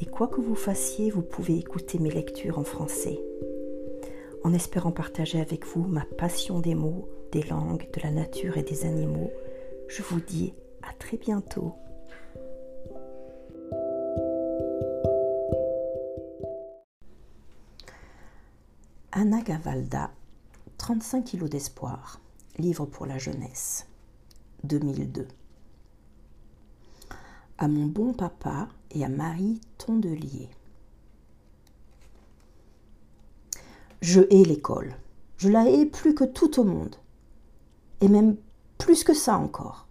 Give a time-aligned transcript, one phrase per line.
[0.00, 3.20] et quoi que vous fassiez, vous pouvez écouter mes lectures en français.
[4.42, 8.62] En espérant partager avec vous ma passion des mots, des langues, de la nature et
[8.62, 9.30] des animaux,
[9.88, 11.74] je vous dis à très bientôt.
[19.12, 20.10] Anna Gavalda,
[20.78, 22.20] 35 kilos d'espoir,
[22.58, 23.86] livre pour la jeunesse,
[24.64, 25.28] 2002
[27.60, 30.48] à mon bon papa et à Marie Tondelier.
[34.00, 34.96] Je hais l'école.
[35.36, 36.96] Je la hais plus que tout au monde.
[38.00, 38.36] Et même
[38.78, 39.86] plus que ça encore.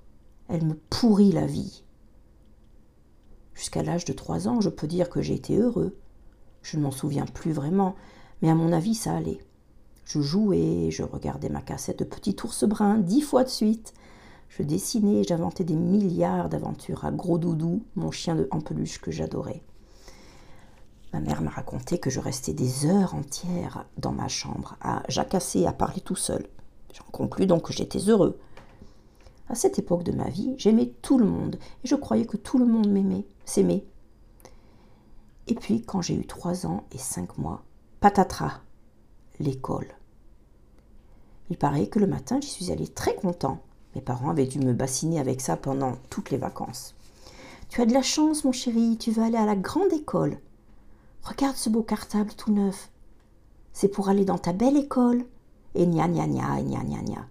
[0.47, 1.83] Elle me pourrit la vie.
[3.53, 5.95] Jusqu'à l'âge de trois ans, je peux dire que j'ai été heureux.
[6.63, 7.95] Je ne m'en souviens plus vraiment,
[8.41, 9.39] mais à mon avis, ça allait.
[10.05, 13.93] Je jouais, je regardais ma cassette de Petit ours brun dix fois de suite,
[14.49, 19.61] je dessinais, j'inventais des milliards d'aventures à Gros Doudou, mon chien de en que j'adorais.
[21.13, 25.65] Ma mère m'a raconté que je restais des heures entières dans ma chambre, à jacasser,
[25.65, 26.47] à parler tout seul.
[26.93, 28.39] J'en conclus donc que j'étais heureux.
[29.47, 32.59] À cette époque de ma vie, j'aimais tout le monde et je croyais que tout
[32.59, 33.85] le monde m'aimait, s'aimait.
[35.47, 37.63] Et puis, quand j'ai eu trois ans et cinq mois,
[38.01, 38.61] patatras,
[39.39, 39.87] l'école.
[41.49, 43.59] Il paraît que le matin, j'y suis allée très content.
[43.95, 46.95] Mes parents avaient dû me bassiner avec ça pendant toutes les vacances.
[47.69, 50.39] Tu as de la chance, mon chéri, tu vas aller à la grande école.
[51.23, 52.89] Regarde ce beau cartable tout neuf.
[53.73, 55.25] C'est pour aller dans ta belle école.
[55.75, 57.27] Et gna gna gna, et gna gna gna.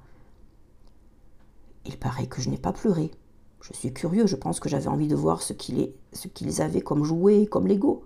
[1.87, 3.11] Il paraît que je n'ai pas pleuré.
[3.61, 7.47] Je suis curieux, je pense que j'avais envie de voir ce qu'ils avaient comme jouet,
[7.47, 8.05] comme Lego.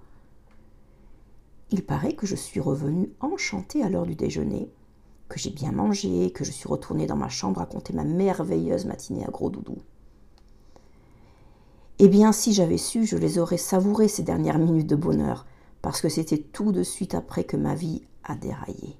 [1.70, 4.70] Il paraît que je suis revenue enchantée à l'heure du déjeuner
[5.32, 8.84] que j'ai bien mangé, que je suis retournée dans ma chambre à compter ma merveilleuse
[8.84, 9.78] matinée à gros doudou.
[11.98, 15.46] Eh bien, si j'avais su, je les aurais savourées ces dernières minutes de bonheur,
[15.80, 18.98] parce que c'était tout de suite après que ma vie a déraillé.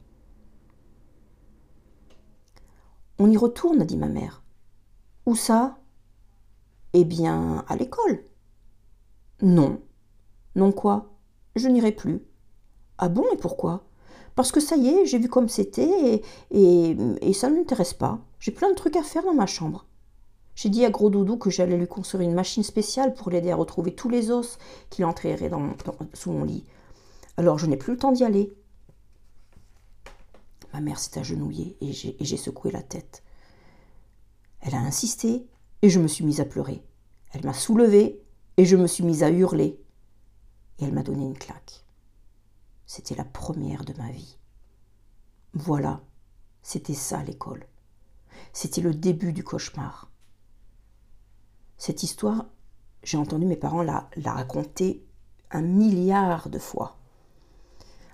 [3.18, 4.42] On y retourne, dit ma mère.
[5.26, 5.80] Où ça?
[6.94, 8.24] Eh bien, à l'école.
[9.42, 9.82] Non.
[10.54, 11.12] Non quoi?
[11.56, 12.22] Je n'irai plus.
[12.96, 13.84] Ah bon, et pourquoi?
[14.34, 18.18] Parce que ça y est, j'ai vu comme c'était et, ça ne m'intéresse pas.
[18.40, 19.86] J'ai plein de trucs à faire dans ma chambre.
[20.54, 23.56] J'ai dit à Gros Doudou que j'allais lui construire une machine spéciale pour l'aider à
[23.56, 24.58] retrouver tous les os
[24.90, 25.74] qu'il entraînerait dans,
[26.14, 26.64] sous mon lit.
[27.36, 28.52] Alors je n'ai plus le temps d'y aller.
[30.72, 33.22] Ma mère s'est agenouillée et j'ai secoué la tête.
[34.60, 35.46] Elle a insisté
[35.82, 36.82] et je me suis mise à pleurer.
[37.32, 38.22] Elle m'a soulevée
[38.56, 39.78] et je me suis mise à hurler.
[40.78, 41.81] Et elle m'a donné une claque.
[42.94, 44.36] C'était la première de ma vie.
[45.54, 46.02] Voilà,
[46.62, 47.64] c'était ça l'école.
[48.52, 50.10] C'était le début du cauchemar.
[51.78, 52.44] Cette histoire,
[53.02, 55.06] j'ai entendu mes parents la, raconter
[55.52, 56.98] un milliard de fois.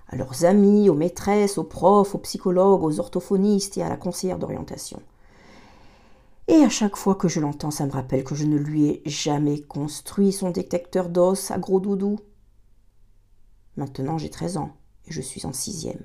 [0.07, 4.39] À leurs amis, aux maîtresses, aux profs, aux psychologues, aux orthophonistes et à la conseillère
[4.39, 5.01] d'orientation.
[6.47, 9.01] Et à chaque fois que je l'entends, ça me rappelle que je ne lui ai
[9.05, 12.21] jamais construit son détecteur d'os à gros doudou.
[13.79, 14.75] Maintenant, j'ai 13 ans
[15.07, 16.03] et je suis en sixième.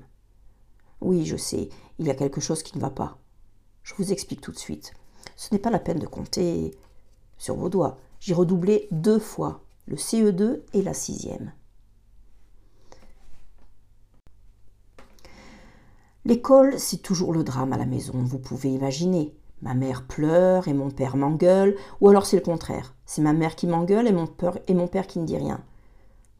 [1.01, 1.67] Oui, je sais,
[1.99, 3.17] il y a quelque chose qui ne va pas.
[3.83, 4.93] Je vous explique tout de suite.
[5.35, 6.71] Ce n'est pas la peine de compter
[7.37, 7.97] sur vos doigts.
[8.21, 11.51] J'ai redoublé deux fois, le CE2 et la sixième.
[16.23, 19.35] L'école, c'est toujours le drame à la maison, vous pouvez imaginer.
[19.61, 22.95] Ma mère pleure et mon père m'engueule, ou alors c'est le contraire.
[23.05, 25.61] C'est ma mère qui m'engueule et mon, père, et mon père qui ne dit rien.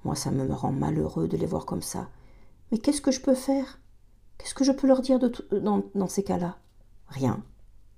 [0.06, 2.08] Moi, ça me rend malheureux de les voir comme ça.
[2.72, 3.80] Mais qu'est-ce que je peux faire?
[4.38, 6.58] Qu'est-ce que je peux leur dire dans, ces cas-là?
[7.08, 7.44] Rien.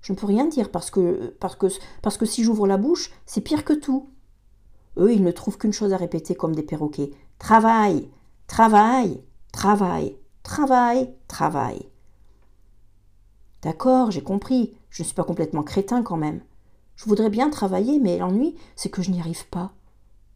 [0.01, 1.67] Je ne peux rien dire parce que, parce que,
[2.01, 4.09] parce que si j'ouvre la bouche, c'est pire que tout.
[4.95, 7.11] Eux, ils ne trouvent qu'une chose à répéter comme des perroquets.
[7.39, 8.09] Travail,
[8.47, 9.21] travail,
[9.51, 11.89] travail, travail, travail.
[13.63, 14.77] D'accord, j'ai compris.
[14.89, 16.39] Je ne suis pas complètement crétin quand même.
[16.95, 19.73] Je voudrais bien travailler, mais l'ennui, c'est que je n'y arrive pas.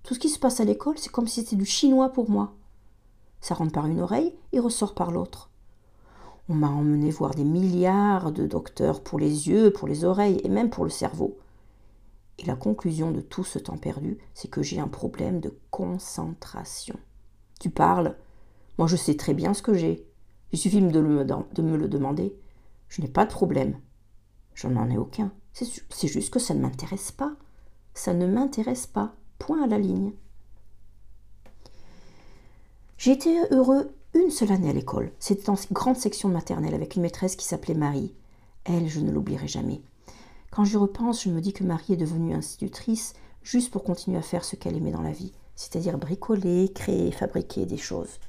[0.03, 2.55] Tout ce qui se passe à l'école, c'est comme si c'était du chinois pour moi.
[3.39, 5.49] Ça rentre par une oreille et ressort par l'autre.
[6.49, 10.49] On m'a emmené voir des milliards de docteurs pour les yeux, pour les oreilles et
[10.49, 11.37] même pour le cerveau.
[12.39, 16.95] Et la conclusion de tout ce temps perdu, c'est que j'ai un problème de concentration.
[17.59, 18.15] Tu parles?
[18.77, 20.07] Moi, je sais très bien ce que j'ai.
[20.51, 22.35] Il suffit de, me le demander.
[22.89, 23.79] Je n'ai pas de problème.
[24.53, 25.31] Je n'en ai aucun.
[25.53, 27.33] C'est juste que ça ne m'intéresse pas.
[27.93, 29.15] Ça ne m'intéresse pas.
[29.41, 30.11] Point à la ligne.
[32.99, 35.11] J'ai été heureux une seule année à l'école.
[35.17, 38.13] C'était en grande section maternelle avec une maîtresse qui s'appelait Marie.
[38.65, 39.81] Elle, je ne l'oublierai jamais.
[40.51, 44.21] Quand j'y repense, je me dis que Marie est devenue institutrice juste pour continuer à
[44.21, 48.19] faire ce qu'elle aimait dans la vie, c'est-à-dire bricoler, créer, fabriquer des choses.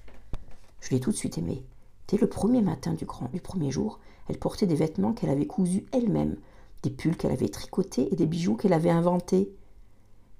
[0.81, 1.62] Je l'ai tout de suite aimée.
[2.08, 4.00] Dès le premier matin du, grand, du premier jour,
[4.31, 6.38] elle portait des vêtements qu'elle avait cousus elle-même,
[6.82, 9.53] des pulls qu'elle avait tricotés et des bijoux qu'elle avait inventés.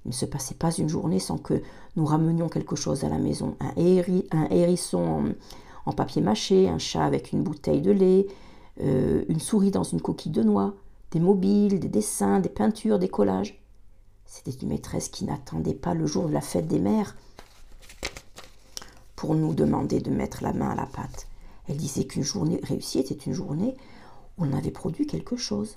[0.05, 1.63] Il ne se passait pas une journée sans que
[1.97, 3.57] nous ramenions quelque chose à la maison.
[3.61, 5.35] Un, hérisson
[5.87, 8.27] en, papier mâché, un chat avec une bouteille de lait,
[8.81, 10.75] euh, une souris dans une coquille de noix,
[11.13, 13.63] des mobiles, des dessins, des peintures, des collages.
[14.27, 17.17] C'était une maîtresse qui n'attendait pas le jour de la fête des mères
[19.15, 21.29] pour nous demander de mettre la main à la pâte.
[21.69, 23.77] Elle disait qu'une journée réussie était une journée
[24.37, 25.77] où on avait produit quelque chose.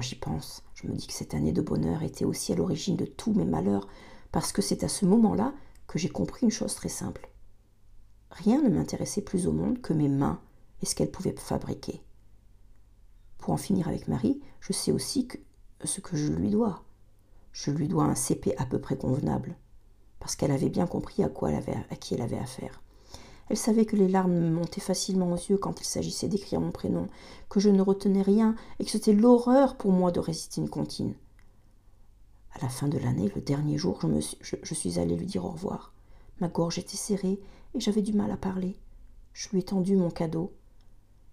[0.00, 3.06] J'y pense, je me dis que cette année de bonheur était aussi à l'origine de
[3.06, 3.88] tous mes malheurs,
[4.32, 5.54] parce que c'est à ce moment-là
[5.86, 7.30] que j'ai compris une chose très simple.
[8.30, 10.40] Rien ne m'intéressait plus au monde que mes mains
[10.82, 12.02] et ce qu'elles pouvaient fabriquer.
[13.38, 15.28] Pour en finir avec Marie, je sais aussi
[15.84, 16.84] ce que je lui dois.
[17.52, 19.56] Je lui dois un CP à peu près convenable,
[20.20, 22.82] parce qu'elle avait bien compris à, quoi à qui elle avait affaire.
[23.48, 26.72] Elle savait que les larmes me montaient facilement aux yeux quand il s'agissait d'écrire mon
[26.72, 27.08] prénom,
[27.48, 31.14] que je ne retenais rien et que c'était l'horreur pour moi de réciter une comptine.
[32.54, 35.44] À la fin de l'année, le dernier jour, je, suis, je, suis allée lui dire
[35.44, 35.92] au revoir.
[36.40, 37.38] Ma gorge était serrée
[37.74, 38.76] et j'avais du mal à parler.
[39.32, 40.52] Je lui ai tendu mon cadeau.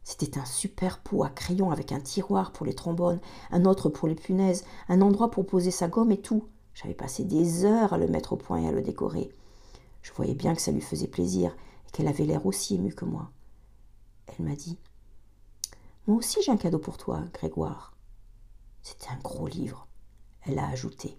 [0.03, 3.21] C'était un super pot à crayon avec un tiroir pour les trombones,
[3.51, 6.45] un autre pour les punaises, un endroit pour poser sa gomme et tout.
[6.73, 9.29] J'avais passé des heures à le mettre au point et à le décorer.
[10.01, 11.55] Je voyais bien que ça lui faisait plaisir
[11.93, 13.31] qu'elle avait l'air aussi émue que moi.
[14.27, 14.77] Elle m'a dit
[16.07, 17.95] Moi aussi j'ai un cadeau pour toi, Grégoire.
[18.81, 19.87] C'était un gros livre.
[20.41, 21.17] Elle a ajouté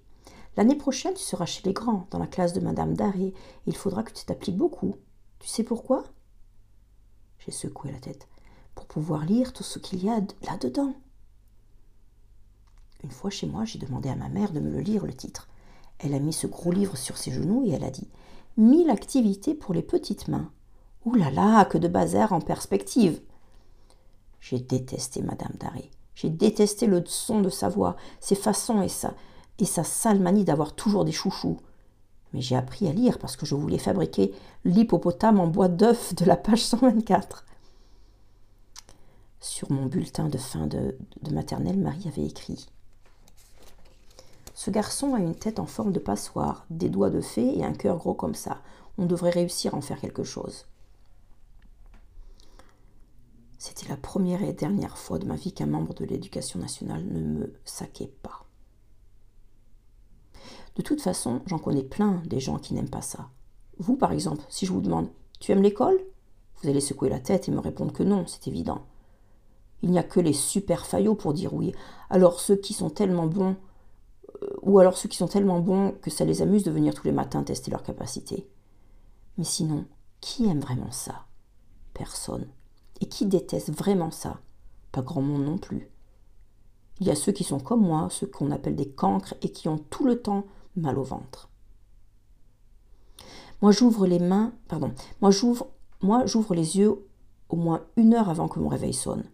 [0.57, 3.35] L'année prochaine, tu seras chez les grands, dans la classe de Madame Daré, et
[3.67, 4.97] il faudra que tu t'appliques beaucoup.
[5.41, 6.05] Tu sais pourquoi?
[7.39, 8.29] J'ai secoué la tête.
[8.75, 10.95] Pour pouvoir lire tout ce qu'il y a là-dedans.
[13.03, 15.49] Une fois chez moi, j'ai demandé à ma mère de me le lire, le titre.
[15.99, 18.09] Elle a mis ce gros livre sur ses genoux et elle a dit
[18.57, 20.53] Mille activités pour les petites mains.
[21.05, 23.21] Ouh là là, que de bazar en perspective.
[24.41, 25.91] J'ai détesté Madame Daré.
[26.15, 29.15] J'ai détesté le son de sa voix, ses façons et sa,
[29.59, 31.59] et sa sale manie d'avoir toujours des chouchous.
[32.33, 34.35] Mais j'ai appris à lire parce que je voulais fabriquer
[34.65, 37.45] l'hippopotame en bois d'œuf de la page 124.
[39.41, 42.67] Sur mon bulletin de fin de, de maternelle, Marie avait écrit
[44.55, 47.75] Ce garçon a une tête en forme de passoire, des doigts de fée et un
[47.75, 48.63] cœur gros comme ça.
[48.97, 50.65] On devrait réussir à en faire quelque chose.
[53.59, 57.21] C'était la première et dernière fois de ma vie qu'un membre de l'éducation nationale ne
[57.21, 58.45] me saquait pas.
[60.77, 63.31] De toute façon, j'en connais plein des gens qui n'aiment pas ça.
[63.79, 65.09] Vous, par exemple, si je vous demande
[65.41, 65.99] Tu aimes l'école?
[66.63, 68.87] Vous allez secouer la tête et me répondre que non, c'est évident.
[69.83, 71.75] Il n'y a que les super faillots pour dire oui.
[72.11, 73.57] Alors ceux qui sont tellement bons,
[74.43, 77.07] euh, ou alors ceux qui sont tellement bons que ça les amuse de venir tous
[77.07, 78.49] les matins tester leurs capacités.
[79.37, 79.85] Mais sinon,
[80.21, 81.27] qui aime vraiment ça?
[81.93, 82.49] Personne.
[83.05, 84.41] Et qui déteste vraiment ça?
[84.91, 85.91] Pas grand monde non plus.
[87.01, 89.69] Il y a ceux qui sont comme moi, ceux qu'on appelle des cancres et qui
[89.69, 91.51] ont tout le temps mal au ventre.
[93.61, 95.67] Moi j'ouvre les mains, pardon, moi j'ouvre,
[96.01, 97.07] moi j'ouvre les yeux
[97.51, 99.25] au moins une heure avant que mon réveil sonne.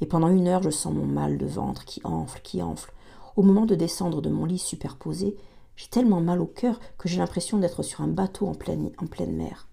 [0.00, 2.92] Et pendant une heure, je sens mon mal de ventre qui enfle, qui enfle.
[3.34, 5.36] Au moment de descendre de mon lit superposé,
[5.74, 9.06] j'ai tellement mal au cœur que j'ai l'impression d'être sur un bateau en pleine, en
[9.06, 9.66] pleine mer.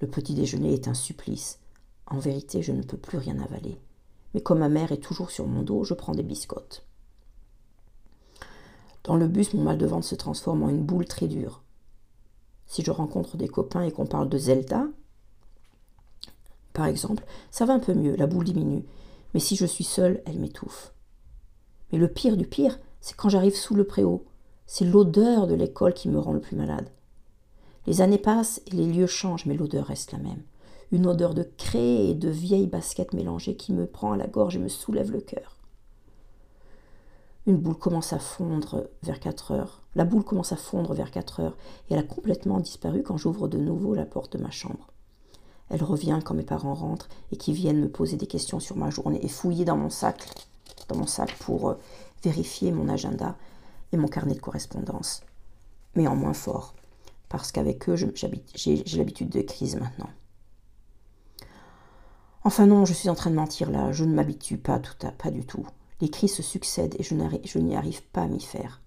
[0.00, 1.60] Le petit déjeuner est un supplice.
[2.06, 3.78] En vérité, je ne peux plus rien avaler.
[4.34, 6.86] Mais comme ma mère est toujours sur mon dos, je prends des biscottes.
[9.04, 11.62] Dans le bus, mon mal de ventre se transforme en une boule très dure.
[12.66, 14.86] Si je rencontre des copains et qu'on parle de Zelda,
[16.72, 18.84] par exemple, ça va un peu mieux, la boule diminue.
[19.32, 20.92] Mais si je suis seule, elle m'étouffe.
[21.90, 24.24] Mais le pire du pire, c'est quand j'arrive sous le préau.
[24.66, 26.90] C'est l'odeur de l'école qui me rend le plus malade.
[27.86, 30.42] Les années passent et les lieux changent, mais l'odeur reste la même
[30.92, 34.56] une odeur de craie et de vieilles baskets mélangées qui me prend à la gorge
[34.56, 35.56] et me soulève le cœur.
[37.46, 39.82] Une boule commence à fondre vers 4 heures.
[39.94, 41.56] La boule commence à fondre vers 4 heures
[41.88, 44.92] et elle a complètement disparu quand j'ouvre de nouveau la porte de ma chambre.
[45.70, 48.90] Elle revient quand mes parents rentrent et qui viennent me poser des questions sur ma
[48.90, 50.28] journée et fouiller dans mon sac,
[50.88, 51.74] dans mon sac pour euh,
[52.22, 53.36] vérifier mon agenda
[53.92, 55.22] et mon carnet de correspondance.
[55.94, 56.74] Mais en moins fort,
[57.28, 60.10] parce qu'avec eux, j'ai l'habitude de crise maintenant.
[62.46, 65.10] Enfin non, je suis en train de mentir là, je ne m'habitue pas, tout à,
[65.10, 65.66] pas du tout.
[66.00, 68.80] Les cris se succèdent et je n'y arrive pas à m'y faire.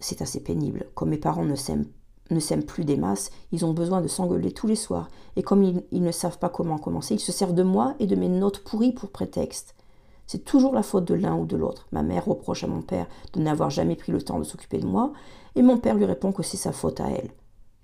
[0.00, 0.88] C'est assez pénible.
[0.96, 4.74] Comme mes parents ne s'aiment plus des masses, ils ont besoin de s'engueuler tous les
[4.74, 7.94] soirs, et comme ils, ils, ne savent pas comment commencer, ils se servent de moi
[8.00, 9.76] et de mes notes pourries pour prétexte.
[10.26, 11.86] C'est toujours la faute de l'un ou de l'autre.
[11.92, 14.86] Ma mère reproche à mon père de n'avoir jamais pris le temps de s'occuper de
[14.86, 15.12] moi,
[15.54, 17.30] et mon père lui répond que c'est sa faute à elle,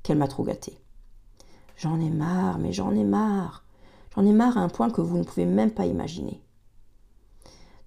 [0.02, 0.76] qu'elle m'a trop gâtée.
[1.76, 3.62] J'en ai marre, mais j'en ai marre.
[4.14, 6.42] J'en ai marre à un point que vous ne pouvez même pas imaginer.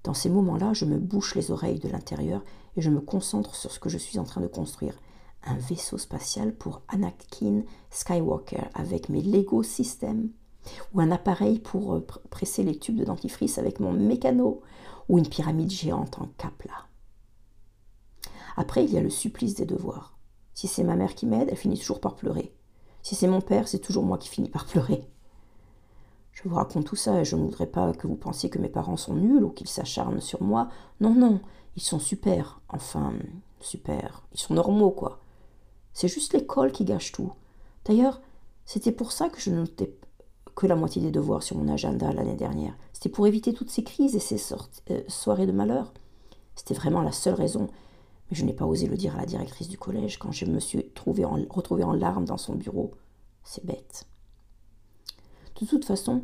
[0.04, 2.44] Dans ces moments-là, je me bouche les oreilles de l'intérieur
[2.76, 5.00] et je me concentre sur ce que je suis en train de construire.
[5.44, 10.30] Un vaisseau spatial pour Anakin Skywalker avec mes Lego Systems
[10.94, 14.62] ou un appareil pour euh, presser les tubes de dentifrice avec mon mécano,
[15.08, 16.74] ou une pyramide géante en capla.
[18.58, 20.18] Après, il y a le supplice des devoirs.
[20.54, 22.56] Si c'est ma mère qui m'aide, elle finit toujours par pleurer.
[23.04, 25.08] Si c'est mon père, c'est toujours moi qui finis par pleurer.
[26.36, 28.70] Je vous raconte tout ça et je ne voudrais pas que vous pensiez que mes
[28.70, 30.68] parents sont nuls ou qu'ils s'acharnent sur moi.
[31.00, 31.40] Non, non,
[31.78, 32.60] ils sont super.
[32.68, 33.14] Enfin,
[33.62, 34.22] super.
[34.34, 35.22] Ils sont normaux, quoi.
[35.94, 37.32] C'est juste l'école qui gâche tout.
[37.86, 38.22] D'ailleurs,
[38.66, 39.96] c'était pour ça que je notais
[40.56, 42.76] que la moitié des devoirs sur mon agenda l'année dernière.
[42.92, 44.54] C'était pour éviter toutes ces crises et ces
[44.92, 45.94] euh, soirées de malheur.
[46.56, 47.70] C'était vraiment la seule raison.
[48.30, 50.60] Mais je n'ai pas osé le dire à la directrice du collège quand je me
[50.60, 52.92] suis retrouvée en larmes dans son bureau.
[53.44, 54.06] C'est bête.
[55.62, 56.24] De toute façon,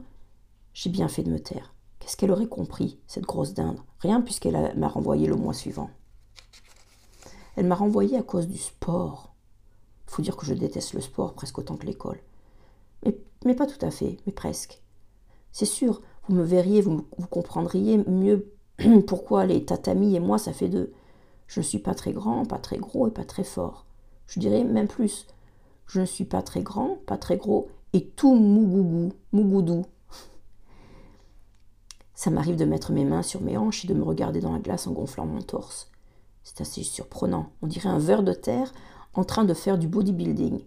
[0.73, 1.73] j'ai bien fait de me taire.
[1.99, 3.79] Qu'est-ce qu'elle aurait compris, cette grosse dinde?
[3.99, 5.89] Rien puisqu'elle m'a renvoyé le mois suivant.
[7.55, 9.33] Elle m'a renvoyé à cause du sport.
[10.07, 12.19] Faut dire que je déteste le sport presque autant que l'école.
[13.05, 14.81] Mais, mais, pas tout à fait, mais presque.
[15.53, 18.51] C'est sûr, vous me verriez, vous, vous comprendriez mieux
[19.07, 20.91] pourquoi les tatamis et moi, ça fait deux.
[21.47, 23.85] Je ne suis pas très grand, pas très gros et pas très fort.
[24.27, 25.27] Je dirais même plus.
[25.87, 29.85] Je ne suis pas très grand, pas très gros et tout mougougou, mougoudou.
[32.13, 34.59] Ça m'arrive de mettre mes mains sur mes hanches et de me regarder dans la
[34.59, 35.89] glace en gonflant mon torse.
[36.43, 37.47] C'est assez surprenant.
[37.61, 38.73] On dirait un ver de terre
[39.13, 40.61] en train de faire du bodybuilding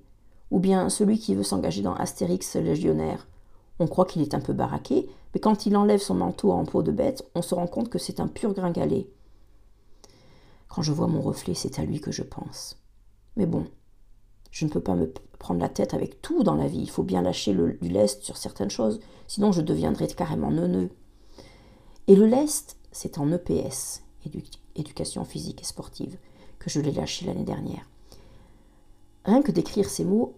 [0.51, 3.27] ou bien celui qui veut s'engager dans Astérix légionnaire.
[3.79, 6.83] On croit qu'il est un peu baraqué, mais quand il enlève son manteau en peau
[6.83, 9.09] de bête, on se rend compte que c'est un pur gringalet.
[10.69, 12.77] Quand je vois mon reflet, c'est à lui que je pense.
[13.37, 13.67] Mais bon,
[14.55, 16.79] je ne peux pas me prendre la tête avec tout dans la vie.
[16.79, 20.91] Il faut bien lâcher du lest sur certaines choses, sinon je deviendrai carrément neuneux.
[22.07, 24.05] Et le lest, c'est en EPS,
[24.77, 26.17] éducation physique et sportive,
[26.61, 27.89] que je l'ai lâché l'année dernière.
[29.25, 30.35] Rien que d'écrire ces mots,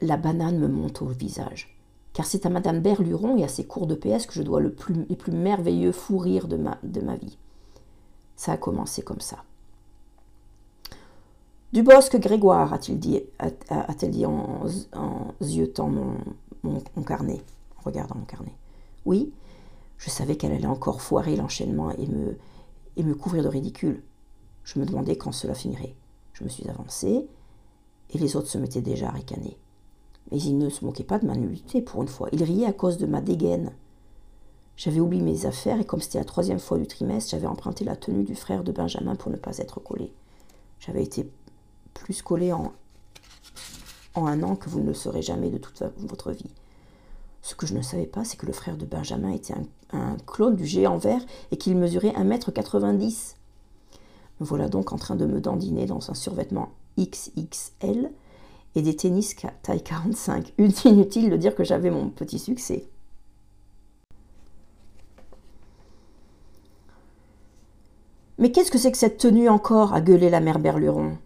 [0.00, 1.76] la banane me monte au visage.
[2.12, 4.72] Car c'est à Madame Berluron et à ses cours de PS que je dois le
[4.72, 7.36] plus, les plus merveilleux fous rires de ma vie.
[8.36, 9.42] Ça a commencé comme ça.
[11.72, 14.62] Du bosque Grégoire, a-t-il dit, a-t-elle dit en,
[14.94, 15.34] en
[16.62, 17.42] mon, carnet,
[17.76, 18.54] en regardant mon carnet.
[19.04, 19.32] Oui,
[19.98, 22.38] je savais qu'elle allait encore foirer l'enchaînement et me,
[22.96, 24.02] et me couvrir de ridicule.
[24.64, 25.94] Je me demandais quand cela finirait.
[26.32, 27.26] Je me suis avancée,
[28.10, 29.58] et les autres se mettaient déjà à ricaner.
[30.30, 32.28] Mais ils ne se moquaient pas de ma nullité pour une fois.
[32.32, 33.72] Ils riaient à cause de ma dégaine.
[34.76, 37.96] J'avais oublié mes affaires et comme c'était la troisième fois du trimestre, j'avais emprunté la
[37.96, 40.12] tenue du frère de Benjamin pour ne pas être collé.
[40.78, 41.28] J'avais été
[41.98, 42.72] plus collé en,
[44.16, 46.50] un an que vous ne le serez jamais de toute votre vie.
[47.42, 50.16] Ce que je ne savais pas, c'est que le frère de Benjamin était un, un
[50.26, 53.34] clone du géant vert et qu'il mesurait 1m90.
[54.40, 58.10] Me voilà donc en train de me dandiner dans un survêtement XXL
[58.74, 60.52] et des tennis taille 45.
[60.84, 62.88] Inutile de dire que j'avais mon petit succès.
[68.38, 71.18] Mais qu'est-ce que c'est que cette tenue encore a gueulé la mère Berluron?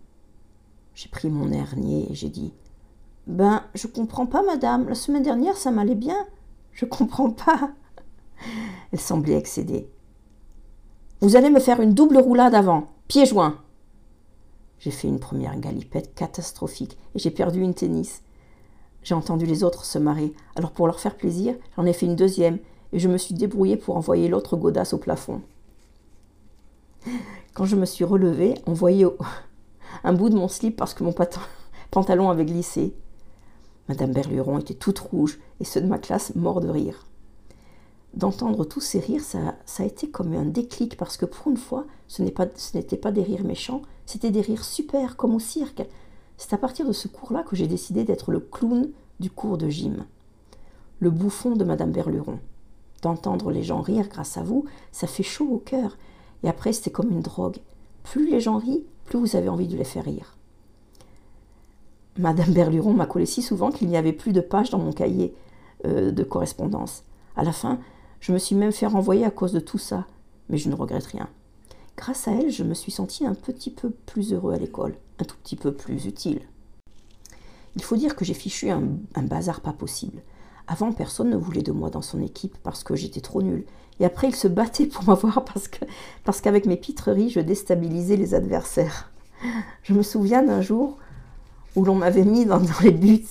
[0.94, 2.52] J'ai pris mon niais et j'ai dit
[3.26, 4.88] Ben, je comprends pas, madame.
[4.88, 6.26] La semaine dernière, ça m'allait bien.
[6.72, 7.70] Je comprends pas.
[8.92, 9.88] Elle semblait excédée.
[11.20, 13.58] Vous allez me faire une double roulade avant, pieds joints.
[14.80, 18.22] J'ai fait une première galipette catastrophique et j'ai perdu une tennis.
[19.04, 22.16] J'ai entendu les autres se marrer, alors pour leur faire plaisir, j'en ai fait une
[22.16, 22.58] deuxième
[22.92, 25.42] et je me suis débrouillée pour envoyer l'autre godasse au plafond.
[27.54, 29.06] Quand je me suis relevée, on voyait
[30.04, 31.14] un bout de mon slip parce que mon
[31.90, 32.94] pantalon avait glissé.
[33.88, 37.06] Madame Berluron était toute rouge et ceux de ma classe morts de rire
[38.14, 41.56] d'entendre tous ces rires, ça, ça, a été comme un déclic parce que pour une
[41.56, 45.82] fois, ce n'était pas, pas, des rires méchants, c'était des rires super, comme au cirque.
[46.36, 49.68] C'est à partir de ce cours-là que j'ai décidé d'être le clown du cours de
[49.68, 50.04] gym,
[51.00, 52.38] le bouffon de Madame Berluron.
[53.02, 55.96] D'entendre les gens rire grâce à vous, ça fait chaud au cœur.
[56.42, 57.58] Et après, c'était comme une drogue.
[58.04, 60.36] Plus les gens rient, plus vous avez envie de les faire rire.
[62.18, 65.34] Madame Berluron m'a collé si souvent qu'il n'y avait plus de pages dans mon cahier
[65.86, 67.04] euh, de correspondance.
[67.36, 67.78] À la fin,
[68.20, 70.06] je me suis même fait renvoyer à cause de tout ça,
[70.48, 71.28] mais je ne regrette rien.
[71.96, 75.24] Grâce à elle, je me suis senti un petit peu plus heureux à l'école, un
[75.24, 76.40] tout petit peu plus utile.
[77.76, 78.82] Il faut dire que j'ai fichu un,
[79.16, 80.20] bazar pas possible.
[80.66, 83.64] Avant, personne ne voulait de moi dans son équipe parce que j'étais trop nulle.
[84.00, 89.10] Et après, il se battait pour m'avoir parce qu'avec mes pitreries, je déstabilisais les adversaires.
[89.82, 90.98] Je me souviens d'un jour
[91.74, 93.24] où l'on m'avait mis dans, les buts.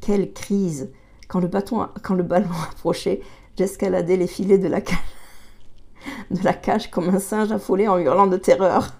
[0.00, 0.90] Quelle crise
[1.28, 3.22] quand le, ballon approchait,
[3.56, 8.36] j'escaladais les filets de la, de la cage comme un singe affolé en hurlant de
[8.36, 8.94] terreur.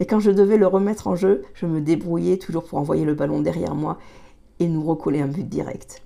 [0.00, 3.14] Et quand je devais le remettre en jeu, je me débrouillais toujours pour envoyer le
[3.14, 3.98] ballon derrière moi
[4.58, 6.02] et nous recoller un but direct.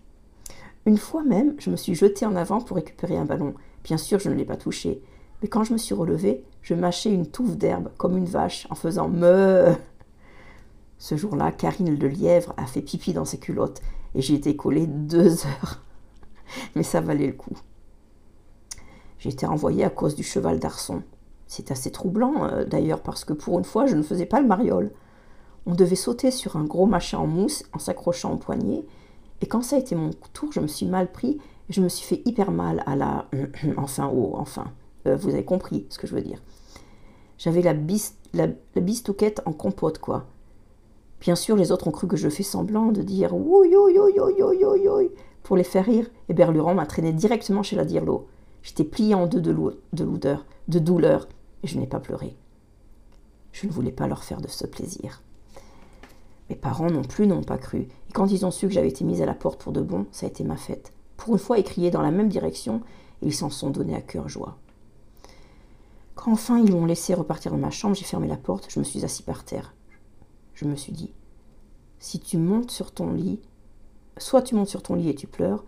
[0.86, 3.54] Une fois même, je me suis jeté en avant pour récupérer un ballon.
[3.82, 5.02] Bien sûr, je ne l'ai pas touché.
[5.42, 8.76] Mais quand je me suis relevé, je mâchais une touffe d'herbe comme une vache en
[8.76, 9.74] faisant me.
[10.98, 13.82] Ce jour-là, Karine le lièvre a fait pipi dans ses culottes
[14.14, 15.82] et j'ai été collée deux heures.
[16.74, 17.58] Mais ça valait le coup.
[19.18, 21.02] J'ai été renvoyée à cause du cheval d'arçon.
[21.48, 24.46] C'est assez troublant euh, d'ailleurs parce que pour une fois je ne faisais pas le
[24.46, 24.92] mariole.
[25.66, 28.84] On devait sauter sur un gros machin en mousse en s'accrochant au poignet.
[29.40, 31.38] Et quand ça a été mon tour, je me suis mal pris
[31.68, 33.28] et je me suis fait hyper mal à la.
[33.76, 34.72] enfin, oh, enfin.
[35.06, 36.42] Euh, vous avez compris ce que je veux dire.
[37.38, 38.16] J'avais la, bis...
[38.34, 40.26] la, bistouquette en compote, quoi.
[41.20, 45.10] Bien sûr, les autres ont cru que je fais semblant de dire oui, oui, oui,
[45.42, 48.26] pour les faire rire, et Berluran m'a traîné directement chez la Dirlo.
[48.62, 49.52] J'étais plié en deux de,
[49.92, 50.36] de,
[50.68, 51.28] de douleur,
[51.62, 52.36] et je n'ai pas pleuré.
[53.52, 55.22] Je ne voulais pas leur faire de ce plaisir.
[56.48, 59.04] Mes parents non plus n'ont pas cru, et quand ils ont su que j'avais été
[59.04, 60.92] mise à la porte pour de bon, ça a été ma fête.
[61.16, 62.82] Pour une fois, ils criaient dans la même direction,
[63.22, 64.56] et ils s'en sont donnés à cœur joie.
[66.14, 68.84] Quand enfin ils m'ont laissé repartir dans ma chambre, j'ai fermé la porte, je me
[68.84, 69.74] suis assis par terre.
[70.54, 71.12] Je me suis dit,
[71.98, 73.40] si tu montes sur ton lit,
[74.16, 75.64] soit tu montes sur ton lit et tu pleures,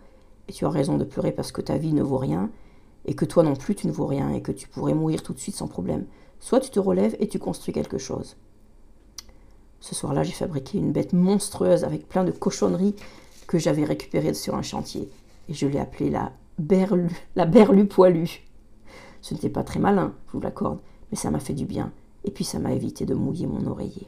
[0.47, 2.49] et tu as raison de pleurer parce que ta vie ne vaut rien,
[3.05, 5.33] et que toi non plus tu ne vaux rien, et que tu pourrais mourir tout
[5.33, 6.05] de suite sans problème,
[6.39, 8.37] soit tu te relèves et tu construis quelque chose.
[9.79, 12.95] Ce soir-là, j'ai fabriqué une bête monstrueuse avec plein de cochonneries
[13.47, 15.09] que j'avais récupérées sur un chantier,
[15.47, 18.43] et je l'ai appelée la berlu, la berlu poilue.
[19.21, 20.79] Ce n'était pas très malin, je vous l'accorde,
[21.11, 21.91] mais ça m'a fait du bien,
[22.25, 24.07] et puis ça m'a évité de mouiller mon oreiller.